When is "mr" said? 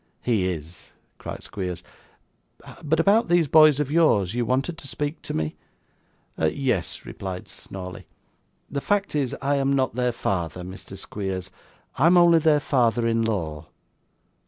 10.63-10.97